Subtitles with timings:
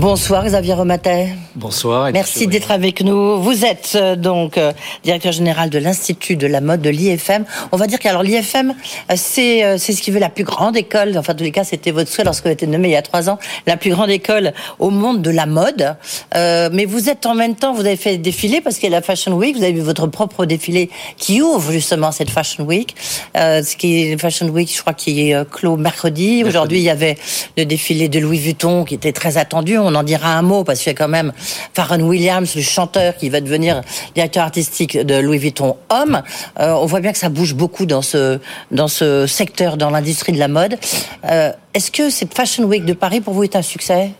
[0.00, 1.30] Bonsoir Xavier Rematet.
[1.56, 2.12] Bonsoir.
[2.12, 3.42] Merci d'être avec nous.
[3.42, 4.72] Vous êtes euh, donc euh,
[5.02, 7.44] directeur général de l'Institut de la mode de l'IFM.
[7.72, 8.74] On va dire que alors l'IFM,
[9.10, 11.18] euh, c'est c'est ce qui veut la plus grande école.
[11.18, 12.96] Enfin, en tous les cas, c'était votre souhait lorsque vous avez été nommé il y
[12.96, 15.96] a trois ans, la plus grande école au monde de la mode.
[16.32, 19.02] mais vous êtes en même temps, vous avez fait défiler parce qu'il y a la
[19.02, 19.56] Fashion Week.
[19.56, 22.94] Vous avez vu votre propre défilé qui ouvre justement cette Fashion Week.
[23.34, 26.44] ce qui est Fashion Week, je crois, qui est clos mercredi.
[26.44, 27.18] Aujourd'hui, il y avait
[27.56, 29.76] le défilé de Louis Vuitton qui était très attendu.
[29.87, 31.32] On en dira un mot parce qu'il y a quand même
[31.74, 33.82] Pharrell Williams, le chanteur qui va devenir
[34.14, 36.22] directeur artistique de Louis Vuitton Homme.
[36.60, 38.38] Euh, on voit bien que ça bouge beaucoup dans ce
[38.70, 40.78] dans ce secteur, dans l'industrie de la mode.
[41.24, 44.12] Euh, est-ce que cette Fashion Week de Paris pour vous est un succès?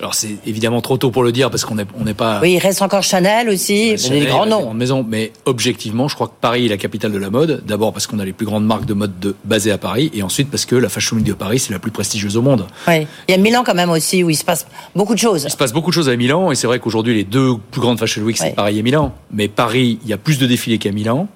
[0.00, 2.40] Alors c'est évidemment trop tôt pour le dire parce qu'on n'est on n'est pas.
[2.40, 4.72] Oui, il reste encore Chanel aussi, des grands noms.
[4.74, 7.62] Maison, mais objectivement, je crois que Paris est la capitale de la mode.
[7.66, 10.22] D'abord parce qu'on a les plus grandes marques de mode de, basées à Paris, et
[10.22, 12.66] ensuite parce que la Fashion Week de Paris c'est la plus prestigieuse au monde.
[12.88, 15.44] Oui, il y a Milan quand même aussi où il se passe beaucoup de choses.
[15.44, 17.80] Il se passe beaucoup de choses à Milan, et c'est vrai qu'aujourd'hui les deux plus
[17.80, 19.12] grandes Fashion Week c'est Paris et Milan.
[19.32, 21.28] Mais Paris, il y a plus de défilés qu'à Milan.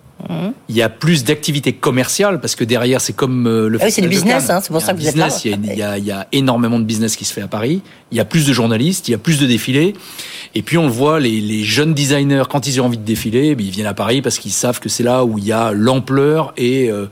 [0.68, 3.78] Il y a plus d'activités commerciales parce que derrière, c'est comme euh, le.
[3.80, 5.28] Ah oui, c'est du business, hein, c'est pour ça que vous êtes là.
[5.44, 7.82] Il y, a, il y, a, énormément de business qui se fait à Paris.
[8.10, 9.94] Il y a plus de journalistes, il y a plus de défilés.
[10.54, 13.54] Et puis on le voit, les, les jeunes designers, quand ils ont envie de défiler,
[13.54, 15.72] ben, ils viennent à Paris parce qu'ils savent que c'est là où il y a
[15.72, 17.06] l'ampleur et euh,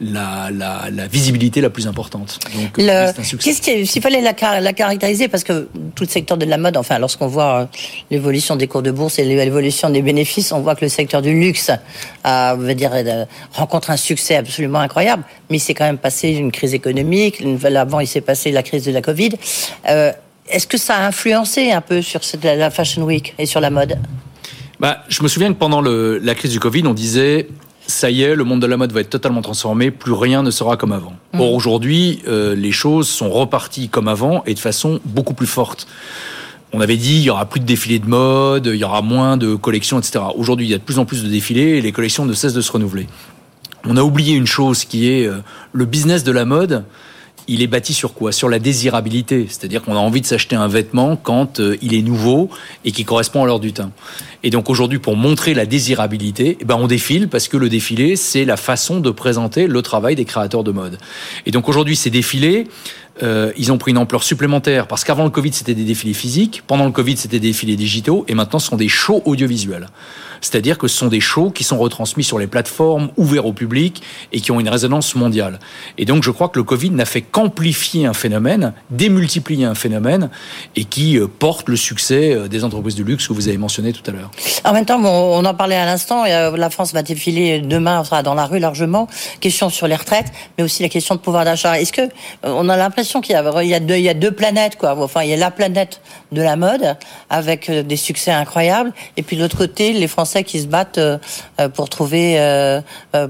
[0.00, 2.40] la, la, la, visibilité la plus importante.
[2.56, 6.76] Donc, qu'est-ce s'il fallait la, la, caractériser, parce que tout le secteur de la mode,
[6.76, 7.66] enfin, lorsqu'on voit euh,
[8.10, 11.38] l'évolution des cours de bourse et l'évolution des bénéfices, on voit que le secteur du
[11.38, 11.70] luxe
[12.24, 15.98] a on va dire, euh, rencontre un succès absolument incroyable, mais il s'est quand même
[15.98, 17.42] passé une crise économique.
[17.76, 19.30] Avant, il s'est passé la crise de la Covid.
[19.88, 20.12] Euh,
[20.48, 23.98] est-ce que ça a influencé un peu sur la Fashion Week et sur la mode?
[24.80, 27.48] Bah, Je me souviens que pendant la crise du Covid, on disait
[27.88, 30.50] ça y est, le monde de la mode va être totalement transformé, plus rien ne
[30.50, 31.14] sera comme avant.
[31.32, 31.40] Mmh.
[31.40, 35.88] Or aujourd'hui, euh, les choses sont reparties comme avant et de façon beaucoup plus forte.
[36.72, 39.36] On avait dit il y aura plus de défilés de mode, il y aura moins
[39.36, 40.20] de collections, etc.
[40.36, 42.52] Aujourd'hui, il y a de plus en plus de défilés et les collections ne cessent
[42.52, 43.06] de se renouveler.
[43.84, 45.38] On a oublié une chose qui est euh,
[45.72, 46.84] le business de la mode.
[47.50, 48.32] Il est bâti sur quoi?
[48.32, 49.46] Sur la désirabilité.
[49.48, 52.50] C'est-à-dire qu'on a envie de s'acheter un vêtement quand euh, il est nouveau
[52.84, 53.90] et qui correspond à l'heure du temps.
[54.42, 58.16] Et donc aujourd'hui, pour montrer la désirabilité, eh ben on défile parce que le défilé,
[58.16, 60.98] c'est la façon de présenter le travail des créateurs de mode.
[61.46, 62.68] Et donc aujourd'hui, ces défilés,
[63.22, 66.62] euh, ils ont pris une ampleur supplémentaire parce qu'avant le Covid, c'était des défilés physiques,
[66.66, 69.88] pendant le Covid, c'était des défilés digitaux, et maintenant, ce sont des shows audiovisuels.
[70.40, 74.02] C'est-à-dire que ce sont des shows qui sont retransmis sur les plateformes, ouverts au public
[74.32, 75.58] et qui ont une résonance mondiale.
[75.96, 80.30] Et donc, je crois que le Covid n'a fait qu'amplifier un phénomène, démultiplier un phénomène
[80.76, 83.92] et qui euh, porte le succès euh, des entreprises de luxe que vous avez mentionné
[83.92, 84.30] tout à l'heure.
[84.64, 88.34] En même temps, on en parlait à l'instant, la France va défiler demain, sera dans
[88.34, 89.08] la rue largement.
[89.40, 90.26] Question sur les retraites,
[90.56, 91.80] mais aussi la question de pouvoir d'achat.
[91.80, 92.02] Est-ce que
[92.42, 94.76] on a l'impression qu'il y a, il y a, deux, il y a deux planètes,
[94.76, 94.96] quoi.
[94.98, 96.00] Enfin, il y a la planète
[96.32, 96.96] de la mode
[97.30, 100.98] avec euh, des succès incroyables, et puis de l'autre côté, les Français qui se battent
[100.98, 101.18] euh,
[101.60, 102.38] euh, pour trouver,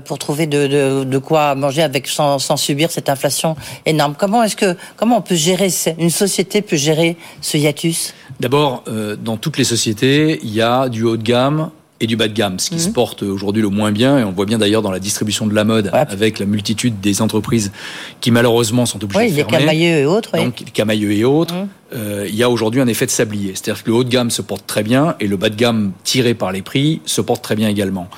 [0.05, 3.57] pour trouver de, de, de, quoi manger avec sans, sans, subir cette inflation
[3.87, 4.15] énorme.
[4.19, 5.69] Comment est-ce que, comment on peut gérer
[5.99, 8.15] une société peut gérer ce hiatus?
[8.41, 8.85] D'abord,
[9.19, 12.33] dans toutes les sociétés, il y a du haut de gamme et du bas de
[12.33, 12.95] gamme, ce qui se mhm.
[12.95, 15.65] porte aujourd'hui le moins bien, et on voit bien d'ailleurs dans la distribution de la
[15.65, 17.73] mode, avec la multitude des entreprises
[18.21, 19.53] qui malheureusement sont obligées oui, de fermer.
[19.53, 20.37] les camailleux et autres.
[20.37, 21.55] Donc, les camailleux et autres.
[21.55, 21.69] Mhm.
[21.95, 23.53] Euh, il y a aujourd'hui un effet de sablier.
[23.55, 25.93] C'est-à-dire que le haut de gamme se porte très bien, et le bas de gamme
[26.05, 28.09] tiré par les prix se porte très bien également.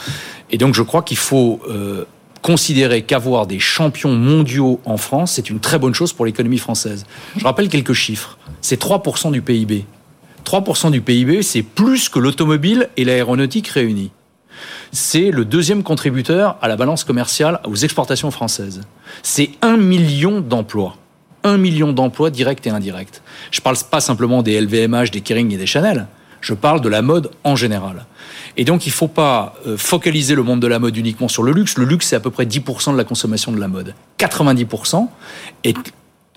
[0.51, 1.61] Et donc je crois qu'il faut...
[1.69, 2.05] Euh,
[2.43, 7.05] considérer qu'avoir des champions mondiaux en France, c'est une très bonne chose pour l'économie française.
[7.37, 8.39] Je rappelle quelques chiffres.
[8.63, 9.85] C'est 3% du PIB.
[10.45, 14.11] 3% du PIB, c'est plus que l'automobile et l'aéronautique réunis.
[14.93, 18.83] C'est le deuxième contributeur à la balance commerciale aux exportations françaises.
[19.23, 20.97] C'est un million d'emplois.
[21.45, 23.23] Un million d'emplois directs et indirects.
[23.51, 26.07] Je ne parle pas simplement des LVMH, des Kering et des Chanel.
[26.41, 28.07] Je parle de la mode en général.
[28.57, 31.43] Et donc, il ne faut pas euh, focaliser le monde de la mode uniquement sur
[31.43, 31.77] le luxe.
[31.79, 33.95] Le luxe, c'est à peu près 10% de la consommation de la mode.
[34.19, 35.07] 90%,
[35.65, 35.75] et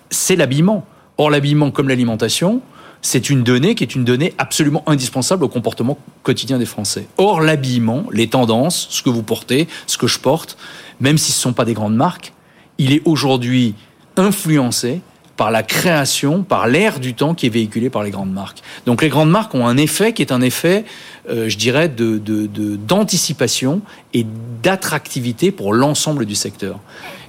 [0.09, 0.85] c'est l'habillement.
[1.17, 2.61] Or, l'habillement, comme l'alimentation,
[3.03, 7.05] c'est une donnée qui est une donnée absolument indispensable au comportement quotidien des Français.
[7.17, 10.57] Or, l'habillement, les tendances, ce que vous portez, ce que je porte,
[10.99, 12.33] même si ce ne sont pas des grandes marques,
[12.79, 13.75] il est aujourd'hui
[14.15, 15.01] influencé
[15.35, 18.61] par la création, par l'air du temps qui est véhiculé par les grandes marques.
[18.85, 20.85] Donc les grandes marques ont un effet qui est un effet,
[21.29, 23.81] euh, je dirais, d'anticipation de,
[24.19, 24.27] et
[24.61, 26.79] d'attractivité pour l'ensemble du secteur.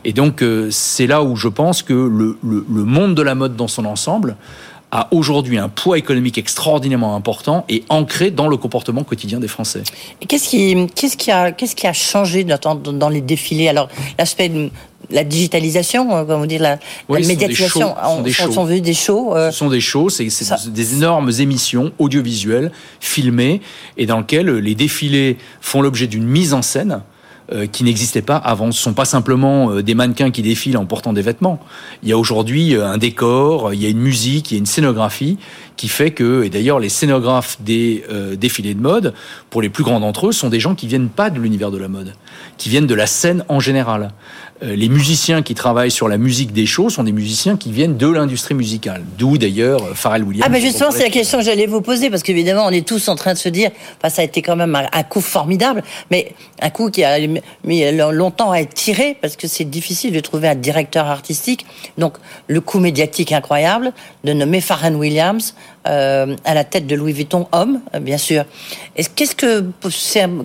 [0.05, 3.57] Et donc euh, c'est là où je pense que le, le, monde de la mode
[3.57, 4.37] dans son ensemble
[4.91, 9.83] a aujourd'hui un poids économique extraordinairement important et ancré dans le comportement quotidien des Français.
[10.29, 13.69] Qu'est-ce qui, qu'est-ce qui, a, qu'est-ce qui a changé dans, dans les défilés?
[13.69, 13.89] Alors,
[14.19, 14.51] l'aspect
[15.11, 16.79] la digitalisation, euh, comment dire, la,
[17.09, 17.95] la médiatisation.
[18.03, 19.37] Sont des shows, sont, des shows.
[19.37, 20.29] Euh, ce sont des shows, c'est
[20.69, 22.71] des énormes émissions audiovisuelles
[23.01, 23.61] filmées
[23.97, 27.03] et dans lesquelles les défilés font l'objet d'une mise en scène
[27.53, 28.73] euh, qui n'existaient pas avant.
[28.73, 31.61] Ce sont pas simplement euh, des mannequins qui défilent en portant des vêtements.
[32.03, 34.61] Il y a aujourd'hui euh, un décor, il y a une musique, il y a
[34.61, 35.37] une scénographie
[35.77, 38.05] qui fait que, et d'ailleurs les scénographes des
[38.39, 39.15] défilés de mode,
[39.51, 41.79] pour les plus grands d'entre eux, sont des gens qui viennent pas de l'univers de
[41.79, 42.13] la mode,
[42.59, 44.11] qui viennent de la scène en général.
[44.63, 48.09] les musiciens qui travaillent sur la musique des shows sont des musiciens qui viennent de
[48.09, 50.45] l'industrie musicale, d'où d'ailleurs Pharrell Williams.
[50.47, 53.09] Ah ben justement, c'est la question que j'allais vous poser, parce qu'évidemment, on est tous
[53.09, 56.35] en train de se dire, enfin, ça a été quand même un coup formidable, mais
[56.61, 57.19] un coup qui a
[57.65, 61.67] mais longtemps à être tiré parce que c'est difficile de trouver un directeur artistique.
[61.99, 62.15] Donc
[62.47, 63.93] le coup médiatique incroyable
[64.25, 65.55] de nommer Pharrell Williams
[65.87, 68.45] euh, à la tête de Louis Vuitton homme, bien sûr.
[68.95, 69.65] Qu'est-ce que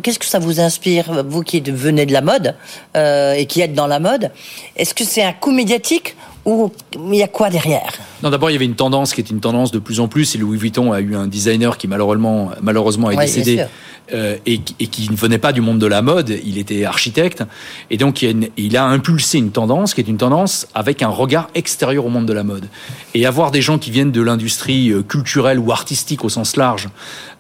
[0.02, 2.56] qu'est-ce que ça vous inspire, vous qui venez de la mode
[2.98, 4.32] euh, et qui êtes dans la mode?
[4.76, 7.94] Est-ce que c'est un coup médiatique ou il y a quoi derrière?
[8.22, 10.36] Non, d'abord il y avait une tendance qui est une tendance de plus en plus.
[10.36, 13.66] Et Louis Vuitton a eu un designer qui malheureusement malheureusement est décédé
[14.14, 16.36] euh, et, qui ne venait pas du monde de la mode.
[16.44, 17.44] Il était architecte
[17.90, 22.06] et donc il a, impulsé une tendance qui est une tendance avec un regard extérieur
[22.06, 22.68] au monde de la mode.
[23.14, 26.90] Et avoir des gens qui viennent de l'industrie euh, culturelle ou artistique au sens large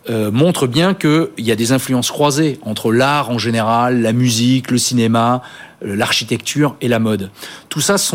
[0.09, 4.71] euh, montre bien qu'il y a des influences croisées entre l'art en général, la musique,
[4.71, 5.41] le cinéma,
[5.81, 7.31] l'architecture et la mode.
[7.69, 8.05] Tout ça ce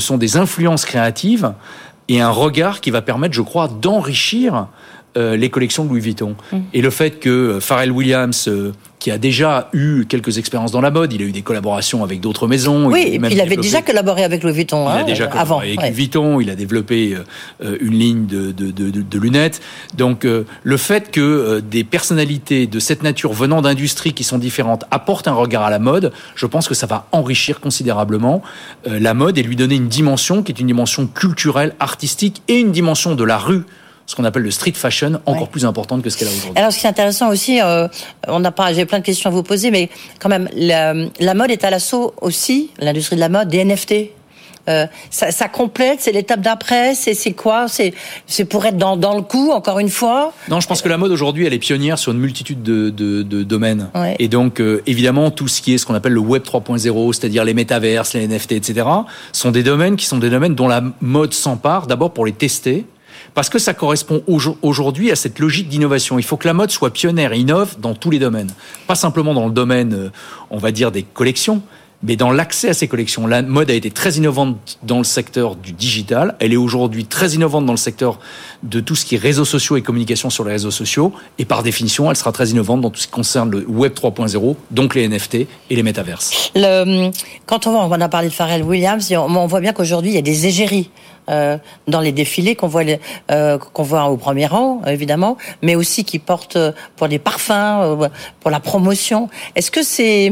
[0.00, 1.52] sont des influences créatives
[2.08, 4.68] et un regard qui va permettre, je crois, d'enrichir
[5.16, 6.36] euh, les collections de Louis Vuitton.
[6.52, 6.58] Mm.
[6.72, 8.48] Et le fait que Pharrell Williams
[9.04, 11.12] qui a déjà eu quelques expériences dans la mode.
[11.12, 12.86] Il a eu des collaborations avec d'autres maisons.
[12.86, 14.86] Oui, il, il avait déjà collaboré avec Louis Vuitton.
[14.86, 16.40] Il a hein, déjà avant, avec Louis Vuitton.
[16.40, 17.14] Il a développé
[17.62, 19.60] euh, une ligne de, de, de, de lunettes.
[19.94, 24.38] Donc, euh, le fait que euh, des personnalités de cette nature venant d'industries qui sont
[24.38, 28.40] différentes apportent un regard à la mode, je pense que ça va enrichir considérablement
[28.86, 32.72] la mode et lui donner une dimension qui est une dimension culturelle, artistique et une
[32.72, 33.64] dimension de la rue
[34.06, 36.52] ce qu'on appelle le street fashion, encore plus importante que ce qu'elle a aujourd'hui.
[36.56, 37.88] Alors, ce qui est intéressant aussi, euh,
[38.28, 41.50] on a pas, j'ai plein de questions à vous poser, mais quand même, la, mode
[41.50, 44.10] est à l'assaut aussi, l'industrie de la mode, des NFT.
[44.66, 47.66] Euh, ça, ça, complète, c'est l'étape d'après, c'est, quoi?
[47.68, 47.92] C'est,
[48.46, 50.32] pour être dans, dans le coup, encore une fois?
[50.48, 53.22] Non, je pense que la mode aujourd'hui, elle est pionnière sur une multitude de, de,
[53.22, 53.88] de domaines.
[54.18, 57.44] Et donc, euh, évidemment, tout ce qui est ce qu'on appelle le Web 3.0, c'est-à-dire
[57.44, 58.86] les métaverses, les NFT, etc.,
[59.32, 62.86] sont des domaines qui sont des domaines dont la mode s'empare, d'abord pour les tester,
[63.34, 64.22] parce que ça correspond
[64.62, 66.18] aujourd'hui à cette logique d'innovation.
[66.18, 68.50] Il faut que la mode soit pionnière innove dans tous les domaines.
[68.86, 70.10] Pas simplement dans le domaine, euh,
[70.50, 71.62] on va dire, des collections,
[72.04, 73.26] mais dans l'accès à ces collections.
[73.26, 76.36] La mode a été très innovante dans le secteur du digital.
[76.38, 78.20] Elle est aujourd'hui très innovante dans le secteur
[78.62, 81.12] de tout ce qui est réseaux sociaux et communication sur les réseaux sociaux.
[81.38, 84.54] Et par définition, elle sera très innovante dans tout ce qui concerne le Web 3.0,
[84.70, 86.52] donc les NFT et les métaverses.
[86.54, 87.10] Le,
[87.46, 90.22] quand on, on a parlé de Pharrell Williams, on voit bien qu'aujourd'hui, il y a
[90.22, 90.90] des égéries
[91.30, 91.56] euh,
[91.88, 92.82] dans les défilés qu'on voit
[93.30, 98.10] euh, qu'on voit au premier rang évidemment, mais aussi qui portent euh, pour des parfums,
[98.40, 99.30] pour la promotion.
[99.56, 100.30] Est-ce que c'est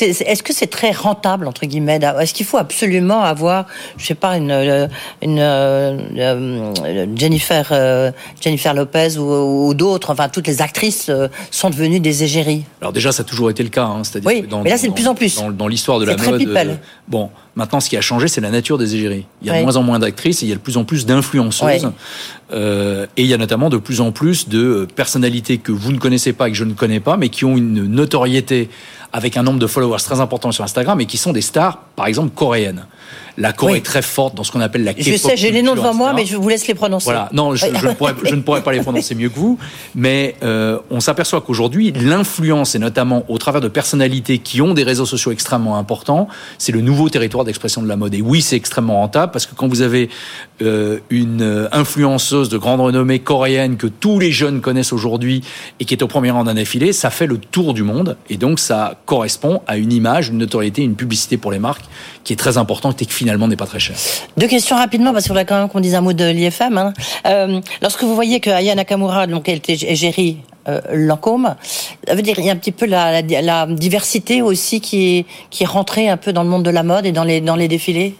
[0.00, 3.66] est-ce que c'est très rentable entre guillemets Est-ce qu'il faut absolument avoir,
[3.98, 4.88] je sais pas, une
[5.20, 6.72] une,
[7.16, 11.10] Jennifer Jennifer Lopez ou, ou d'autres, enfin toutes les actrices
[11.50, 12.64] sont devenues des égéries?
[12.80, 14.94] Alors déjà ça a toujours été le cas, hein, c'est-à-dire oui, mais là c'est de
[14.94, 16.78] plus en plus dans, dans l'histoire de la mode.
[17.08, 19.26] bon, Maintenant, ce qui a changé, c'est la nature des égéries.
[19.42, 20.84] Il y a de moins en moins d'actrices et il y a de plus en
[20.84, 21.90] plus d'influenceuses.
[22.52, 25.98] Euh, et il y a notamment de plus en plus de personnalités que vous ne
[25.98, 28.70] connaissez pas et que je ne connais pas, mais qui ont une notoriété
[29.12, 32.06] avec un nombre de followers très important sur Instagram et qui sont des stars, par
[32.06, 32.86] exemple, coréennes.
[33.36, 35.06] La Corée est très forte dans ce qu'on appelle la K-pop.
[35.06, 37.04] Je sais, j'ai les noms devant moi, mais je vous laisse les prononcer.
[37.04, 39.58] Voilà, non, je, je, ne, pourrais, je ne, pourrais, pas les prononcer mieux que vous,
[39.94, 44.82] mais euh, on s'aperçoit qu'aujourd'hui, l'influence, et notamment au travers de personnalités qui ont des
[44.82, 48.14] réseaux sociaux extrêmement importants, c'est le nouveau territoire d'expression de la mode.
[48.14, 50.10] Et oui, c'est extrêmement rentable, parce que quand vous avez
[50.62, 55.42] euh, une influenceuse de grande renommée coréenne que tous les jeunes connaissent aujourd'hui
[55.78, 58.36] et qui est au premier rang d'un défilé, ça fait le tour du monde, et
[58.36, 61.84] donc ça correspond à une image, une notoriété, une publicité pour les marques
[62.24, 63.96] qui est très importante et qui finalement n'est pas très cher.
[64.36, 66.78] Deux questions rapidement parce qu'il faudrait quand même qu'on dise un mot de l'IFM.
[66.78, 66.92] Hein.
[67.26, 70.38] Euh, lorsque vous voyez que Aya Nakamura, donc elle était égérie
[70.68, 71.54] euh, Lancôme,
[72.06, 75.26] ça veut dire il y a un petit peu la, la, diversité aussi qui est,
[75.50, 77.56] qui est rentrée un peu dans le monde de la mode et dans les, dans
[77.56, 78.14] les défilés?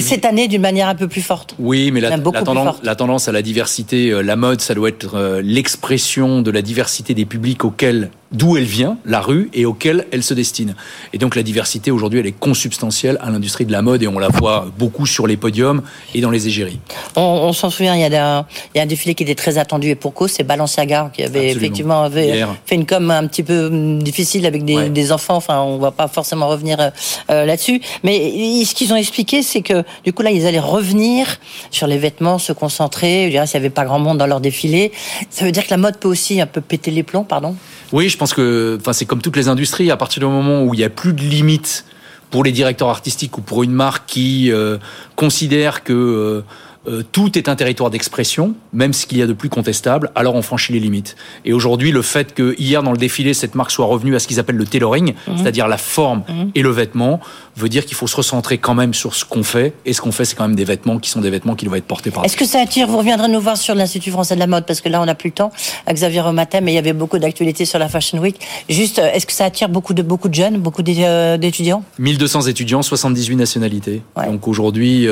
[0.00, 1.54] Cette année d'une manière un peu plus forte.
[1.58, 5.14] Oui, mais la, tendance, la, tendance, à la diversité, euh, la mode, ça doit être
[5.16, 10.06] euh, l'expression de la diversité des publics auxquels d'où elle vient, la rue, et auquel
[10.12, 10.74] elle se destine.
[11.12, 14.18] Et donc la diversité aujourd'hui, elle est consubstantielle à l'industrie de la mode et on
[14.18, 15.82] la voit beaucoup sur les podiums
[16.14, 16.78] et dans les égéries.
[17.16, 19.56] On, s'en souvient, il y, a un, il y, a un, défilé qui était très
[19.58, 23.66] attendu et pour cause, c'est Balenciaga qui avait effectivement fait une com un petit peu
[23.66, 25.36] hum, difficile avec des, enfants.
[25.36, 27.80] Enfin, on va pas forcément revenir euh, là-dessus.
[28.02, 31.38] Mais ce qu'ils ont expliqué, c'est que du coup là, ils allaient revenir
[31.70, 33.26] sur les vêtements, se concentrer.
[33.26, 34.92] Je dirais s'il n'y avait pas grand monde dans leur défilé.
[35.30, 37.54] Ça veut dire que la mode peut aussi un peu péter les plombs, pardon?
[37.92, 39.90] Oui, je pense que enfin, c'est comme toutes les industries.
[39.90, 41.84] À partir du moment où il n'y a plus de limites
[42.30, 44.78] pour les directeurs artistiques ou pour une marque qui euh,
[45.16, 46.42] considère que
[46.86, 50.34] euh, tout est un territoire d'expression, même ce qu'il y a de plus contestable, alors
[50.34, 51.16] on franchit les limites.
[51.44, 54.26] Et aujourd'hui, le fait que hier dans le défilé, cette marque soit revenue à ce
[54.26, 55.38] qu'ils appellent le tailoring, mhm.
[55.38, 56.50] c'est-à-dire la forme mhm.
[56.54, 57.20] et le vêtement,
[57.56, 59.74] veut dire qu'il faut se recentrer quand même sur ce qu'on fait.
[59.86, 61.78] Et ce qu'on fait, c'est quand même des vêtements qui sont des vêtements qui doivent
[61.78, 62.24] être portés par.
[62.24, 62.86] Est-ce que ça attire?
[62.86, 65.14] Vous reviendrez nous voir sur l'Institut français de la mode, parce que là, on n'a
[65.14, 65.52] plus le temps.
[65.90, 68.38] Xavier Romatin, mais il y avait beaucoup d'actualités sur la Fashion Week.
[68.68, 71.82] Juste, euh, est-ce que ça attire beaucoup de, beaucoup de jeunes, beaucoup euh, d'étudiants?
[71.98, 74.02] 1200 étudiants, 78 nationalités.
[74.26, 75.08] Donc aujourd'hui,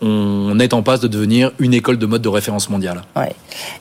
[0.00, 3.02] on est en passe de devenir une école de mode de référence mondiale.
[3.16, 3.32] Ouais.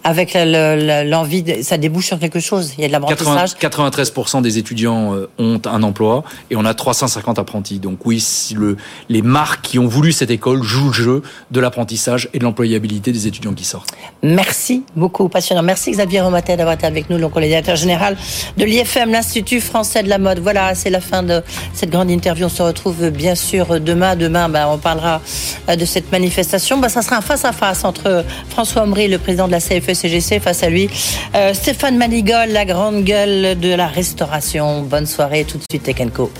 [0.03, 2.73] Avec l'envie, ça débouche sur quelque chose.
[2.77, 3.53] Il y a de l'apprentissage.
[3.55, 7.79] 93% des étudiants euh, ont un emploi et on a 350 apprentis.
[7.79, 8.23] Donc oui,
[8.55, 8.77] le,
[9.09, 11.21] les marques qui ont voulu cette école jouent le jeu
[11.51, 13.91] de l'apprentissage et de l'employabilité des étudiants qui sortent.
[14.21, 15.63] Merci beaucoup, passionnant.
[15.63, 18.17] Merci Xavier Romatet d'avoir été avec nous, le directeur général
[18.57, 20.39] de l'IFM, l'Institut français de la mode.
[20.39, 21.41] Voilà, c'est la fin de
[21.73, 22.45] cette grande interview.
[22.45, 24.15] On se retrouve bien sûr demain.
[24.15, 25.21] Demain, ben, on parlera
[25.69, 26.77] euh, de cette manifestation.
[26.77, 30.39] Ben, ça sera un face à face entre François Omri, le président de la CFE-CGC,
[30.39, 30.89] face à lui,
[31.35, 34.81] euh, Stéphane Manigol, la grande gueule de la restauration.
[34.81, 36.31] Bonne soirée, tout de suite, Tekenco.